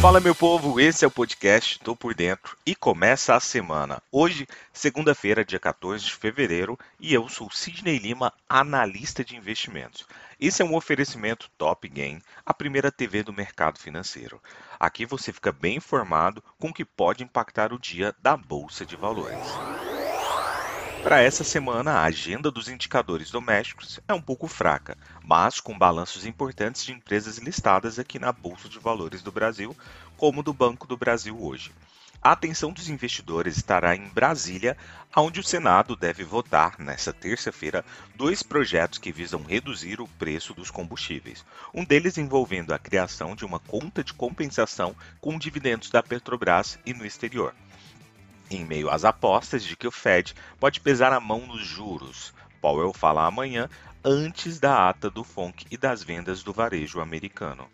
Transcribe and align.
Fala 0.00 0.20
meu 0.20 0.32
povo, 0.32 0.78
esse 0.78 1.04
é 1.04 1.08
o 1.08 1.10
podcast 1.10 1.80
Tô 1.80 1.96
por 1.96 2.14
Dentro 2.14 2.56
e 2.64 2.72
começa 2.72 3.34
a 3.34 3.40
semana. 3.40 4.00
Hoje, 4.12 4.46
segunda-feira, 4.72 5.44
dia 5.44 5.58
14 5.58 6.04
de 6.04 6.14
fevereiro, 6.14 6.78
e 7.00 7.12
eu 7.12 7.28
sou 7.28 7.50
Sidney 7.50 7.98
Lima, 7.98 8.32
analista 8.48 9.24
de 9.24 9.36
investimentos. 9.36 10.06
Esse 10.40 10.62
é 10.62 10.64
um 10.64 10.76
oferecimento 10.76 11.50
Top 11.58 11.86
Game, 11.88 12.22
a 12.46 12.54
primeira 12.54 12.92
TV 12.92 13.24
do 13.24 13.32
mercado 13.32 13.80
financeiro. 13.80 14.40
Aqui 14.78 15.04
você 15.04 15.32
fica 15.32 15.50
bem 15.50 15.78
informado 15.78 16.44
com 16.60 16.68
o 16.68 16.72
que 16.72 16.84
pode 16.84 17.24
impactar 17.24 17.72
o 17.72 17.78
dia 17.78 18.14
da 18.22 18.36
Bolsa 18.36 18.86
de 18.86 18.94
Valores. 18.94 19.77
Para 21.02 21.22
essa 21.22 21.44
semana, 21.44 21.92
a 21.92 22.02
agenda 22.02 22.50
dos 22.50 22.68
indicadores 22.68 23.30
domésticos 23.30 24.00
é 24.08 24.12
um 24.12 24.20
pouco 24.20 24.48
fraca, 24.48 24.98
mas 25.24 25.60
com 25.60 25.78
balanços 25.78 26.26
importantes 26.26 26.84
de 26.84 26.92
empresas 26.92 27.38
listadas 27.38 28.00
aqui 28.00 28.18
na 28.18 28.32
Bolsa 28.32 28.68
de 28.68 28.80
Valores 28.80 29.22
do 29.22 29.30
Brasil, 29.30 29.76
como 30.16 30.42
do 30.42 30.52
Banco 30.52 30.88
do 30.88 30.96
Brasil 30.96 31.40
hoje. 31.40 31.72
A 32.20 32.32
atenção 32.32 32.72
dos 32.72 32.88
investidores 32.88 33.56
estará 33.56 33.94
em 33.94 34.08
Brasília, 34.08 34.76
onde 35.16 35.38
o 35.38 35.44
Senado 35.44 35.94
deve 35.94 36.24
votar, 36.24 36.76
nesta 36.80 37.12
terça-feira, 37.12 37.84
dois 38.16 38.42
projetos 38.42 38.98
que 38.98 39.12
visam 39.12 39.44
reduzir 39.44 40.00
o 40.00 40.08
preço 40.08 40.52
dos 40.52 40.68
combustíveis. 40.68 41.44
Um 41.72 41.84
deles 41.84 42.18
envolvendo 42.18 42.74
a 42.74 42.78
criação 42.78 43.36
de 43.36 43.44
uma 43.44 43.60
conta 43.60 44.02
de 44.02 44.12
compensação 44.12 44.96
com 45.20 45.38
dividendos 45.38 45.90
da 45.90 46.02
Petrobras 46.02 46.76
e 46.84 46.92
no 46.92 47.06
exterior 47.06 47.54
em 48.50 48.64
meio 48.64 48.90
às 48.90 49.04
apostas 49.04 49.64
de 49.64 49.76
que 49.76 49.86
o 49.86 49.90
Fed 49.90 50.34
pode 50.58 50.80
pesar 50.80 51.12
a 51.12 51.20
mão 51.20 51.46
nos 51.46 51.66
juros. 51.66 52.32
Powell 52.60 52.92
fala 52.92 53.26
amanhã, 53.26 53.68
antes 54.04 54.58
da 54.58 54.88
ata 54.88 55.10
do 55.10 55.22
FONC 55.24 55.66
e 55.70 55.76
das 55.76 56.02
vendas 56.02 56.42
do 56.42 56.52
varejo 56.52 57.00
americano. 57.00 57.68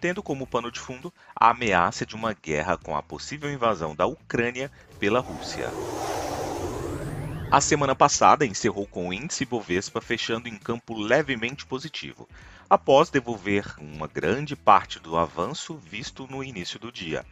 Tendo 0.00 0.22
como 0.22 0.46
pano 0.46 0.70
de 0.70 0.80
fundo 0.80 1.12
a 1.34 1.50
ameaça 1.50 2.04
de 2.04 2.14
uma 2.14 2.32
guerra 2.34 2.76
com 2.76 2.96
a 2.96 3.02
possível 3.02 3.50
invasão 3.50 3.94
da 3.94 4.06
Ucrânia 4.06 4.70
pela 4.98 5.20
Rússia. 5.20 5.70
A 7.50 7.60
semana 7.60 7.94
passada 7.94 8.44
encerrou 8.44 8.86
com 8.86 9.08
o 9.08 9.12
índice 9.12 9.44
Bovespa 9.44 10.00
fechando 10.00 10.48
em 10.48 10.56
campo 10.56 10.98
levemente 10.98 11.64
positivo, 11.64 12.28
após 12.68 13.10
devolver 13.10 13.76
uma 13.78 14.08
grande 14.08 14.56
parte 14.56 14.98
do 14.98 15.16
avanço 15.16 15.76
visto 15.76 16.26
no 16.26 16.42
início 16.42 16.80
do 16.80 16.90
dia. 16.90 17.24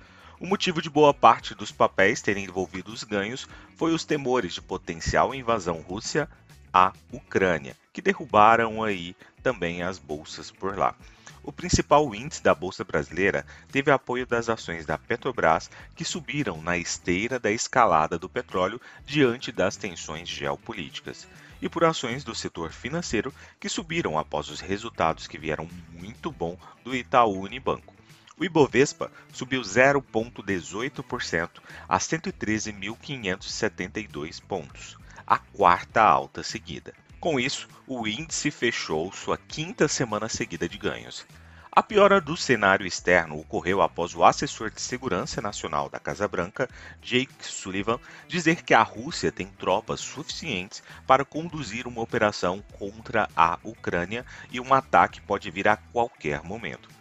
O 0.43 0.47
motivo 0.47 0.83
de 0.83 0.91
boa 0.91 1.15
parte 1.15 1.55
dos 1.55 1.71
papéis 1.71 2.21
terem 2.21 2.47
envolvido 2.47 2.93
os 2.93 3.05
ganhos 3.05 3.49
foi 3.77 3.95
os 3.95 4.05
temores 4.05 4.55
de 4.55 4.61
potencial 4.61 5.33
invasão 5.33 5.81
Rússia 5.83 6.29
à 6.73 6.93
Ucrânia, 7.13 7.77
que 7.93 8.03
derrubaram 8.03 8.83
aí 8.83 9.15
também 9.41 9.85
as 9.85 10.01
bolsas 10.01 10.51
por 10.51 10.77
lá. 10.77 10.97
O 11.45 11.53
principal 11.53 12.13
índice 12.13 12.43
da 12.43 12.57
bolsa 12.57 12.83
brasileira 12.83 13.47
teve 13.71 13.93
apoio 13.93 14.27
das 14.27 14.49
ações 14.49 14.85
da 14.85 14.99
Petrobras, 14.99 15.71
que 15.95 16.05
subiram 16.05 16.61
na 16.61 16.77
esteira 16.77 17.39
da 17.39 17.53
escalada 17.53 18.19
do 18.19 18.29
petróleo 18.29 18.81
diante 19.07 19.53
das 19.53 19.77
tensões 19.77 20.29
geopolíticas, 20.29 21.29
e 21.61 21.69
por 21.69 21.85
ações 21.85 22.25
do 22.25 22.35
setor 22.35 22.73
financeiro, 22.73 23.33
que 23.61 23.69
subiram 23.69 24.19
após 24.19 24.49
os 24.49 24.59
resultados 24.61 25.29
que 25.29 25.39
vieram 25.39 25.69
muito 25.93 26.33
bom 26.33 26.59
do 26.83 26.97
Itaú 26.97 27.43
Unibanco. 27.43 27.95
O 28.39 28.45
Ibovespa 28.45 29.11
subiu 29.33 29.61
0,18% 29.61 31.61
a 31.89 31.99
113.572 31.99 34.41
pontos, 34.41 34.97
a 35.27 35.39
quarta 35.39 36.03
alta 36.03 36.43
seguida. 36.43 36.95
Com 37.21 37.39
isso, 37.39 37.69
o 37.87 38.07
índice 38.07 38.51
fechou 38.51 39.13
sua 39.13 39.37
quinta 39.37 39.87
semana 39.87 40.29
seguida 40.29 40.69
de 40.69 40.79
ganhos. 40.79 41.27
A 41.71 41.83
piora 41.83 42.21
do 42.21 42.37
cenário 42.37 42.87
externo 42.87 43.39
ocorreu 43.39 43.81
após 43.81 44.15
o 44.15 44.25
assessor 44.25 44.71
de 44.71 44.81
segurança 44.81 45.41
nacional 45.41 45.89
da 45.89 45.99
Casa 45.99 46.29
Branca, 46.29 46.69
Jake 47.01 47.33
Sullivan, 47.41 47.99
dizer 48.29 48.63
que 48.63 48.75
a 48.75 48.83
Rússia 48.83 49.33
tem 49.33 49.47
tropas 49.47 50.01
suficientes 50.01 50.83
para 51.07 51.25
conduzir 51.25 51.87
uma 51.87 52.03
operação 52.03 52.63
contra 52.79 53.27
a 53.35 53.59
Ucrânia 53.63 54.27
e 54.51 54.61
um 54.61 54.75
ataque 54.75 55.21
pode 55.21 55.51
vir 55.51 55.67
a 55.67 55.77
qualquer 55.77 56.43
momento. 56.43 56.92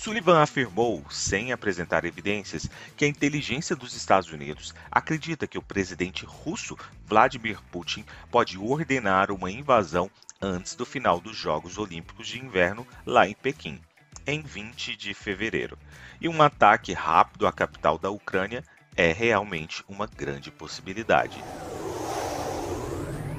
Sullivan 0.00 0.40
afirmou, 0.40 1.04
sem 1.10 1.50
apresentar 1.50 2.04
evidências, 2.04 2.70
que 2.96 3.04
a 3.04 3.08
inteligência 3.08 3.74
dos 3.74 3.96
Estados 3.96 4.30
Unidos 4.30 4.72
acredita 4.88 5.44
que 5.44 5.58
o 5.58 5.62
presidente 5.62 6.24
russo 6.24 6.78
Vladimir 7.04 7.60
Putin 7.72 8.04
pode 8.30 8.56
ordenar 8.56 9.32
uma 9.32 9.50
invasão 9.50 10.08
antes 10.40 10.76
do 10.76 10.86
final 10.86 11.20
dos 11.20 11.36
Jogos 11.36 11.78
Olímpicos 11.78 12.28
de 12.28 12.38
Inverno 12.38 12.86
lá 13.04 13.26
em 13.26 13.34
Pequim, 13.34 13.80
em 14.24 14.40
20 14.40 14.94
de 14.94 15.12
fevereiro. 15.14 15.76
E 16.20 16.28
um 16.28 16.40
ataque 16.40 16.92
rápido 16.92 17.44
à 17.44 17.52
capital 17.52 17.98
da 17.98 18.08
Ucrânia 18.08 18.62
é 18.96 19.12
realmente 19.12 19.82
uma 19.88 20.06
grande 20.06 20.52
possibilidade. 20.52 21.42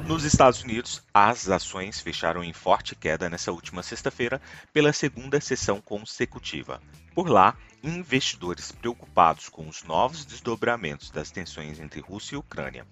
Nos 0.09 0.23
Estados 0.23 0.63
Unidos, 0.63 1.03
as 1.13 1.47
ações 1.49 1.99
fecharam 1.99 2.43
em 2.43 2.51
forte 2.51 2.95
queda 2.95 3.29
nessa 3.29 3.51
última 3.51 3.83
sexta-feira 3.83 4.41
pela 4.73 4.91
segunda 4.91 5.39
sessão 5.39 5.79
consecutiva. 5.79 6.81
Por 7.13 7.29
lá, 7.29 7.55
investidores 7.83 8.71
preocupados 8.71 9.49
com 9.49 9.67
os 9.67 9.83
novos 9.83 10.25
desdobramentos 10.25 11.11
das 11.11 11.29
tensões 11.29 11.79
entre 11.79 11.99
Rússia 12.01 12.33
e 12.33 12.39
Ucrânia. 12.39 12.87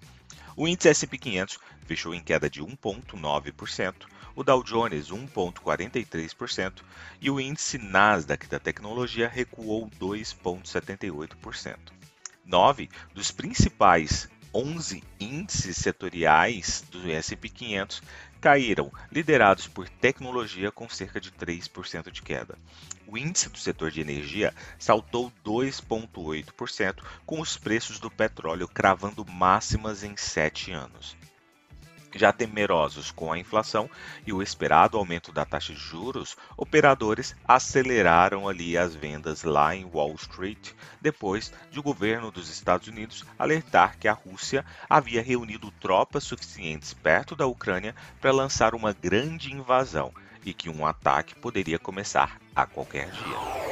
O 0.56 0.68
índice 0.68 0.90
S&P 0.90 1.18
500 1.18 1.58
fechou 1.86 2.14
em 2.14 2.22
queda 2.22 2.48
de 2.48 2.62
1,9%, 2.62 3.94
o 4.36 4.44
Dow 4.44 4.62
Jones 4.62 5.10
1,43% 5.10 6.82
e 7.20 7.28
o 7.28 7.40
índice 7.40 7.78
Nasdaq 7.78 8.46
da 8.46 8.60
tecnologia 8.60 9.28
recuou 9.28 9.90
2,78%. 9.98 11.76
Nove 12.44 12.88
dos 13.12 13.32
principais 13.32 14.28
11 14.58 15.04
índices 15.20 15.76
setoriais 15.76 16.82
do 16.90 17.08
S&P 17.08 17.48
500 17.48 18.02
caíram, 18.40 18.90
liderados 19.08 19.68
por 19.68 19.88
tecnologia 19.88 20.72
com 20.72 20.88
cerca 20.88 21.20
de 21.20 21.30
3% 21.30 22.10
de 22.10 22.20
queda. 22.20 22.58
O 23.06 23.16
índice 23.16 23.48
do 23.48 23.56
setor 23.56 23.92
de 23.92 24.00
energia 24.00 24.52
saltou 24.76 25.32
2,8%, 25.44 27.04
com 27.24 27.40
os 27.40 27.56
preços 27.56 28.00
do 28.00 28.10
petróleo 28.10 28.66
cravando 28.66 29.24
máximas 29.24 30.02
em 30.02 30.16
7 30.16 30.72
anos. 30.72 31.16
Já 32.14 32.32
temerosos 32.32 33.10
com 33.10 33.32
a 33.32 33.38
inflação 33.38 33.88
e 34.26 34.32
o 34.32 34.42
esperado 34.42 34.96
aumento 34.96 35.30
da 35.30 35.44
taxa 35.44 35.72
de 35.72 35.78
juros, 35.78 36.36
operadores 36.56 37.36
aceleraram 37.46 38.48
ali 38.48 38.78
as 38.78 38.94
vendas 38.94 39.42
lá 39.42 39.74
em 39.74 39.84
Wall 39.84 40.14
Street, 40.14 40.72
depois 41.00 41.52
de 41.70 41.78
o 41.78 41.82
governo 41.82 42.30
dos 42.30 42.48
Estados 42.48 42.88
Unidos 42.88 43.24
alertar 43.38 43.98
que 43.98 44.08
a 44.08 44.12
Rússia 44.12 44.64
havia 44.88 45.22
reunido 45.22 45.70
tropas 45.72 46.24
suficientes 46.24 46.94
perto 46.94 47.36
da 47.36 47.46
Ucrânia 47.46 47.94
para 48.20 48.32
lançar 48.32 48.74
uma 48.74 48.92
grande 48.92 49.52
invasão 49.52 50.12
e 50.44 50.54
que 50.54 50.70
um 50.70 50.86
ataque 50.86 51.34
poderia 51.34 51.78
começar 51.78 52.40
a 52.56 52.64
qualquer 52.64 53.10
dia. 53.10 53.67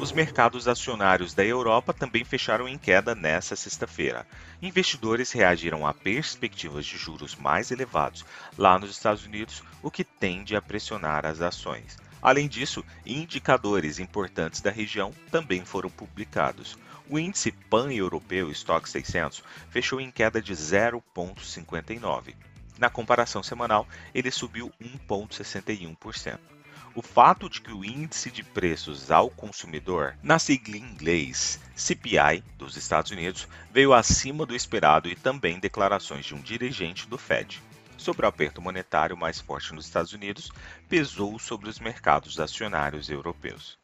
Os 0.00 0.12
mercados 0.12 0.68
acionários 0.68 1.34
da 1.34 1.44
Europa 1.44 1.92
também 1.92 2.24
fecharam 2.24 2.68
em 2.68 2.78
queda 2.78 3.16
nesta 3.16 3.56
sexta-feira. 3.56 4.24
Investidores 4.62 5.32
reagiram 5.32 5.84
a 5.84 5.92
perspectivas 5.92 6.86
de 6.86 6.96
juros 6.96 7.34
mais 7.34 7.72
elevados 7.72 8.24
lá 8.56 8.78
nos 8.78 8.92
Estados 8.92 9.26
Unidos, 9.26 9.60
o 9.82 9.90
que 9.90 10.04
tende 10.04 10.54
a 10.54 10.62
pressionar 10.62 11.26
as 11.26 11.40
ações. 11.40 11.96
Além 12.22 12.46
disso, 12.46 12.84
indicadores 13.04 13.98
importantes 13.98 14.60
da 14.60 14.70
região 14.70 15.12
também 15.32 15.64
foram 15.64 15.90
publicados. 15.90 16.78
O 17.10 17.18
índice 17.18 17.50
pan-europeu 17.50 18.52
Stock 18.52 18.88
600 18.88 19.42
fechou 19.68 20.00
em 20.00 20.12
queda 20.12 20.40
de 20.40 20.54
0,59. 20.54 22.36
Na 22.78 22.88
comparação 22.88 23.42
semanal, 23.42 23.84
ele 24.14 24.30
subiu 24.30 24.72
1,61% 24.80 26.38
o 26.98 27.02
fato 27.02 27.48
de 27.48 27.60
que 27.60 27.70
o 27.70 27.84
índice 27.84 28.28
de 28.28 28.42
preços 28.42 29.08
ao 29.08 29.30
consumidor, 29.30 30.18
na 30.20 30.36
sigla 30.36 30.76
em 30.76 30.80
inglês 30.80 31.60
CPI 31.76 32.42
dos 32.56 32.76
Estados 32.76 33.12
Unidos, 33.12 33.46
veio 33.70 33.94
acima 33.94 34.44
do 34.44 34.52
esperado 34.52 35.08
e 35.08 35.14
também 35.14 35.60
declarações 35.60 36.26
de 36.26 36.34
um 36.34 36.40
dirigente 36.40 37.06
do 37.06 37.16
Fed 37.16 37.62
sobre 37.96 38.26
o 38.26 38.28
aperto 38.28 38.60
monetário 38.60 39.16
mais 39.16 39.40
forte 39.40 39.72
nos 39.72 39.86
Estados 39.86 40.12
Unidos 40.12 40.50
pesou 40.88 41.38
sobre 41.38 41.68
os 41.68 41.78
mercados 41.78 42.40
acionários 42.40 43.08
europeus. 43.08 43.78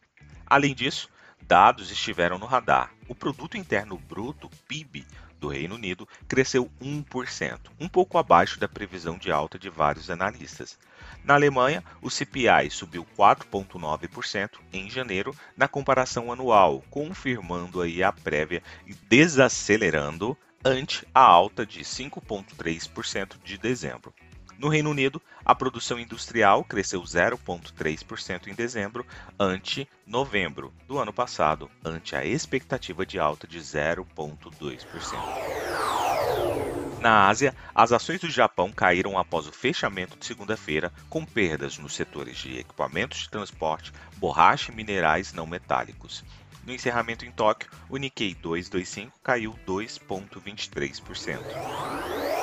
Além 0.44 0.74
disso, 0.74 1.08
dados 1.40 1.92
estiveram 1.92 2.36
no 2.36 2.46
radar. 2.46 2.92
O 3.06 3.14
produto 3.14 3.56
interno 3.56 3.96
bruto, 3.96 4.50
PIB, 4.66 5.06
do 5.44 5.48
Reino 5.48 5.74
Unido 5.74 6.08
cresceu 6.26 6.70
1%, 6.80 7.58
um 7.78 7.86
pouco 7.86 8.16
abaixo 8.16 8.58
da 8.58 8.66
previsão 8.66 9.18
de 9.18 9.30
alta 9.30 9.58
de 9.58 9.68
vários 9.68 10.08
analistas. 10.08 10.78
Na 11.22 11.34
Alemanha, 11.34 11.84
o 12.00 12.08
CPI 12.08 12.70
subiu 12.70 13.06
4,9% 13.14 14.52
em 14.72 14.88
janeiro 14.88 15.36
na 15.54 15.68
comparação 15.68 16.32
anual, 16.32 16.82
confirmando 16.88 17.82
aí 17.82 18.02
a 18.02 18.10
prévia 18.10 18.62
e 18.86 18.94
desacelerando 18.94 20.34
ante 20.64 21.06
a 21.14 21.20
alta 21.20 21.66
de 21.66 21.80
5,3% 21.80 23.36
de 23.44 23.58
dezembro. 23.58 24.14
No 24.58 24.68
Reino 24.68 24.90
Unido, 24.90 25.20
a 25.44 25.54
produção 25.54 25.98
industrial 25.98 26.64
cresceu 26.64 27.02
0,3% 27.02 28.46
em 28.46 28.54
dezembro, 28.54 29.04
ante 29.38 29.88
novembro 30.06 30.72
do 30.86 30.98
ano 30.98 31.12
passado, 31.12 31.70
ante 31.84 32.14
a 32.14 32.24
expectativa 32.24 33.04
de 33.04 33.18
alta 33.18 33.46
de 33.46 33.58
0,2%. 33.58 34.04
Na 37.00 37.28
Ásia, 37.28 37.54
as 37.74 37.92
ações 37.92 38.20
do 38.20 38.30
Japão 38.30 38.72
caíram 38.72 39.18
após 39.18 39.46
o 39.46 39.52
fechamento 39.52 40.16
de 40.16 40.24
segunda-feira, 40.24 40.90
com 41.10 41.22
perdas 41.22 41.76
nos 41.76 41.94
setores 41.94 42.38
de 42.38 42.58
equipamentos 42.58 43.18
de 43.18 43.28
transporte, 43.28 43.92
borracha 44.16 44.72
e 44.72 44.74
minerais 44.74 45.32
não 45.32 45.46
metálicos. 45.46 46.24
No 46.64 46.72
encerramento 46.72 47.26
em 47.26 47.30
Tóquio, 47.30 47.68
o 47.90 47.98
Nikkei 47.98 48.34
225 48.34 49.12
caiu 49.22 49.54
2,23%. 49.66 52.33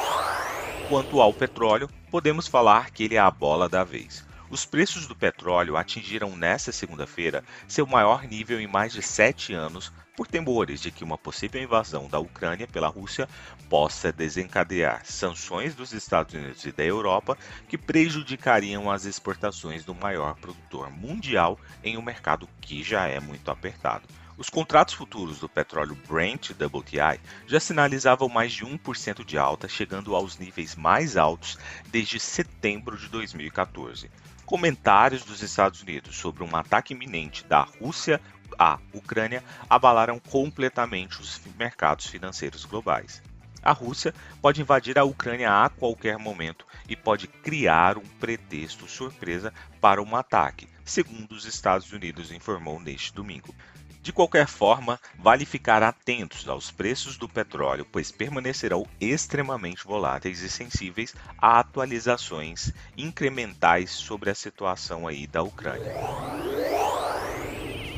Quanto 0.91 1.21
ao 1.21 1.33
petróleo, 1.33 1.89
podemos 2.09 2.47
falar 2.49 2.91
que 2.91 3.05
ele 3.05 3.15
é 3.15 3.17
a 3.17 3.31
bola 3.31 3.69
da 3.69 3.81
vez. 3.81 4.25
Os 4.51 4.65
preços 4.65 5.07
do 5.07 5.15
petróleo 5.15 5.77
atingiram 5.77 6.35
nesta 6.35 6.73
segunda-feira 6.73 7.41
seu 7.69 7.87
maior 7.87 8.27
nível 8.27 8.59
em 8.59 8.67
mais 8.67 8.91
de 8.91 9.01
sete 9.01 9.53
anos, 9.53 9.93
por 10.13 10.27
temores 10.27 10.81
de 10.81 10.91
que 10.91 11.05
uma 11.05 11.17
possível 11.17 11.63
invasão 11.63 12.09
da 12.09 12.19
Ucrânia 12.19 12.67
pela 12.67 12.89
Rússia 12.89 13.29
possa 13.69 14.11
desencadear 14.11 15.05
sanções 15.05 15.73
dos 15.73 15.93
Estados 15.93 16.33
Unidos 16.33 16.65
e 16.65 16.73
da 16.73 16.83
Europa 16.83 17.37
que 17.69 17.77
prejudicariam 17.77 18.91
as 18.91 19.05
exportações 19.05 19.85
do 19.85 19.95
maior 19.95 20.35
produtor 20.35 20.91
mundial 20.91 21.57
em 21.81 21.97
um 21.97 22.01
mercado 22.01 22.45
que 22.59 22.83
já 22.83 23.07
é 23.07 23.21
muito 23.21 23.49
apertado. 23.49 24.03
Os 24.37 24.49
contratos 24.49 24.95
futuros 24.95 25.39
do 25.39 25.47
petróleo 25.47 25.95
Brent 26.09 26.49
WTI 26.49 27.21
já 27.47 27.59
sinalizavam 27.59 28.27
mais 28.27 28.51
de 28.51 28.65
1% 28.65 29.23
de 29.23 29.37
alta, 29.37 29.69
chegando 29.69 30.13
aos 30.13 30.37
níveis 30.37 30.75
mais 30.75 31.15
altos 31.15 31.57
desde 31.87 32.19
setembro 32.19 32.97
de 32.97 33.07
2014. 33.07 34.09
Comentários 34.51 35.23
dos 35.23 35.41
Estados 35.41 35.81
Unidos 35.81 36.17
sobre 36.17 36.43
um 36.43 36.53
ataque 36.57 36.93
iminente 36.93 37.45
da 37.45 37.61
Rússia 37.61 38.19
à 38.59 38.79
Ucrânia 38.91 39.41
abalaram 39.69 40.19
completamente 40.19 41.21
os 41.21 41.39
mercados 41.57 42.07
financeiros 42.07 42.65
globais. 42.65 43.23
A 43.63 43.71
Rússia 43.71 44.13
pode 44.41 44.59
invadir 44.59 44.99
a 44.99 45.05
Ucrânia 45.05 45.63
a 45.63 45.69
qualquer 45.69 46.17
momento 46.17 46.65
e 46.89 46.97
pode 46.97 47.29
criar 47.29 47.97
um 47.97 48.05
pretexto 48.19 48.89
surpresa 48.89 49.53
para 49.79 50.03
um 50.03 50.17
ataque, 50.17 50.67
segundo 50.83 51.31
os 51.31 51.45
Estados 51.45 51.93
Unidos 51.93 52.29
informou 52.29 52.77
neste 52.77 53.13
domingo. 53.13 53.55
De 54.01 54.11
qualquer 54.11 54.47
forma, 54.47 54.99
vale 55.19 55.45
ficar 55.45 55.83
atentos 55.83 56.49
aos 56.49 56.71
preços 56.71 57.17
do 57.17 57.29
petróleo, 57.29 57.85
pois 57.91 58.11
permanecerão 58.11 58.87
extremamente 58.99 59.85
voláteis 59.85 60.41
e 60.41 60.49
sensíveis 60.49 61.13
a 61.37 61.59
atualizações 61.59 62.71
incrementais 62.97 63.91
sobre 63.91 64.31
a 64.31 64.35
situação 64.35 65.07
aí 65.07 65.27
da 65.27 65.43
Ucrânia. 65.43 65.93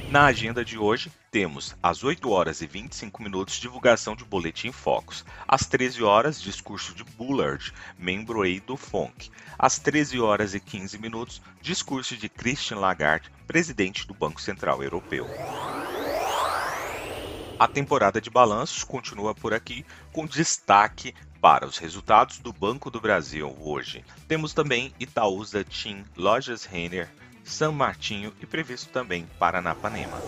Na 0.10 0.26
agenda 0.26 0.64
de 0.64 0.78
hoje, 0.78 1.12
temos 1.32 1.76
às 1.82 2.04
8 2.04 2.30
horas 2.30 2.62
e 2.62 2.68
25 2.68 3.24
minutos 3.24 3.60
divulgação 3.60 4.16
de 4.16 4.26
Boletim 4.26 4.72
Focus. 4.72 5.26
Às 5.48 5.66
13 5.66 6.04
horas, 6.04 6.40
discurso 6.40 6.94
de 6.94 7.04
Bullard, 7.04 7.74
membro 7.98 8.42
aí 8.42 8.60
do 8.60 8.76
FONC. 8.76 9.32
Às 9.58 9.80
13 9.80 10.20
horas 10.20 10.54
e 10.54 10.60
15 10.60 11.00
minutos, 11.00 11.42
discurso 11.62 12.16
de 12.18 12.28
Christian 12.30 12.78
Lagarde, 12.78 13.32
presidente 13.48 14.06
do 14.06 14.14
Banco 14.14 14.40
Central 14.40 14.84
Europeu. 14.84 15.26
A 17.64 17.68
temporada 17.70 18.20
de 18.20 18.30
balanços 18.30 18.84
continua 18.84 19.34
por 19.34 19.54
aqui, 19.54 19.86
com 20.12 20.26
destaque 20.26 21.16
para 21.40 21.66
os 21.66 21.78
resultados 21.78 22.40
do 22.40 22.52
Banco 22.52 22.92
do 22.92 23.00
Brasil 23.00 23.56
hoje. 23.58 24.04
Temos 24.28 24.54
também 24.54 24.94
Itaúsa, 25.00 25.64
TIM, 25.64 26.04
Lojas 26.18 26.66
Renner, 26.66 27.10
San 27.42 27.72
Martinho 27.72 28.34
e 28.42 28.46
previsto 28.46 28.90
também 28.90 29.26
Paranapanema. 29.40 30.22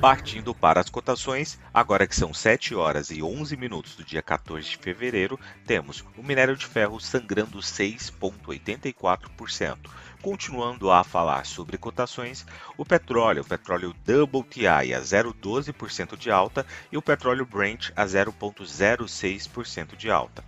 Partindo 0.00 0.52
para 0.52 0.80
as 0.80 0.90
cotações, 0.90 1.60
agora 1.72 2.08
que 2.08 2.16
são 2.16 2.34
7 2.34 2.74
horas 2.74 3.12
e 3.12 3.22
11 3.22 3.56
minutos 3.56 3.94
do 3.94 4.02
dia 4.02 4.20
14 4.20 4.68
de 4.68 4.76
fevereiro, 4.76 5.38
temos 5.64 6.04
o 6.18 6.24
minério 6.24 6.56
de 6.56 6.66
ferro 6.66 6.98
sangrando 6.98 7.60
6,84%. 7.60 9.78
Continuando 10.22 10.88
a 10.88 11.02
falar 11.02 11.44
sobre 11.44 11.76
cotações, 11.76 12.46
o 12.78 12.84
petróleo, 12.84 13.42
o 13.42 13.44
petróleo 13.44 13.90
WTI 13.90 14.94
a 14.94 15.00
0,12% 15.00 16.16
de 16.16 16.30
alta 16.30 16.64
e 16.92 16.96
o 16.96 17.02
petróleo 17.02 17.44
Brent 17.44 17.90
a 17.96 18.04
0,06% 18.04 19.96
de 19.96 20.12
alta. 20.12 20.44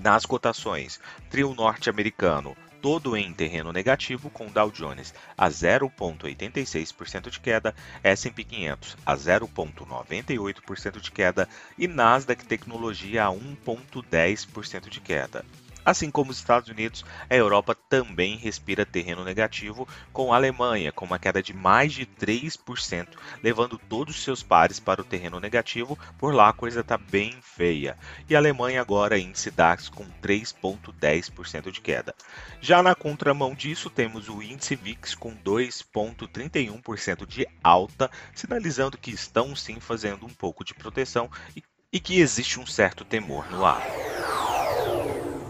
Nas 0.00 0.24
cotações, 0.24 1.00
trio 1.28 1.52
norte-americano 1.54 2.56
todo 2.80 3.16
em 3.16 3.32
terreno 3.32 3.72
negativo, 3.72 4.30
com 4.30 4.46
Dow 4.46 4.70
Jones 4.70 5.12
a 5.36 5.48
0,86% 5.48 7.30
de 7.30 7.40
queda, 7.40 7.74
S&P 8.02 8.44
500 8.44 8.96
a 9.06 9.16
0,98% 9.16 11.00
de 11.00 11.10
queda 11.10 11.48
e 11.78 11.88
Nasdaq 11.88 12.44
Tecnologia 12.44 13.24
a 13.24 13.30
1,10% 13.30 14.88
de 14.88 15.00
queda. 15.00 15.44
Assim 15.84 16.10
como 16.10 16.30
os 16.30 16.38
Estados 16.38 16.68
Unidos, 16.68 17.04
a 17.28 17.34
Europa 17.34 17.74
também 17.74 18.36
respira 18.36 18.86
terreno 18.86 19.22
negativo, 19.22 19.86
com 20.12 20.32
a 20.32 20.36
Alemanha 20.36 20.92
com 20.92 21.04
uma 21.04 21.18
queda 21.18 21.42
de 21.42 21.52
mais 21.52 21.92
de 21.92 22.06
3%, 22.06 23.08
levando 23.42 23.76
todos 23.76 24.16
os 24.16 24.22
seus 24.22 24.42
pares 24.42 24.80
para 24.80 25.02
o 25.02 25.04
terreno 25.04 25.38
negativo. 25.38 25.98
Por 26.18 26.32
lá 26.34 26.48
a 26.48 26.52
coisa 26.52 26.80
está 26.80 26.96
bem 26.96 27.36
feia. 27.42 27.98
E 28.28 28.34
a 28.34 28.38
Alemanha 28.38 28.80
agora 28.80 29.18
índice 29.18 29.50
DAX 29.50 29.88
com 29.88 30.06
3,10% 30.22 31.70
de 31.70 31.80
queda. 31.80 32.14
Já 32.60 32.82
na 32.82 32.94
contramão 32.94 33.54
disso, 33.54 33.90
temos 33.90 34.28
o 34.28 34.42
índice 34.42 34.74
VIX 34.76 35.14
com 35.14 35.36
2,31% 35.36 37.26
de 37.26 37.46
alta, 37.62 38.10
sinalizando 38.34 38.96
que 38.96 39.10
estão 39.10 39.54
sim 39.54 39.78
fazendo 39.80 40.24
um 40.24 40.30
pouco 40.30 40.64
de 40.64 40.74
proteção 40.74 41.30
e, 41.54 41.62
e 41.92 42.00
que 42.00 42.20
existe 42.20 42.58
um 42.58 42.66
certo 42.66 43.04
temor 43.04 43.50
no 43.50 43.64
ar. 43.64 43.82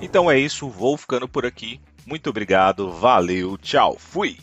Então 0.05 0.31
é 0.31 0.39
isso, 0.39 0.69
vou 0.69 0.99
ficando 0.99 1.27
por 1.27 1.47
aqui. 1.47 1.81
Muito 2.05 2.29
obrigado, 2.29 2.91
valeu, 2.91 3.56
tchau, 3.56 3.97
fui! 3.99 4.37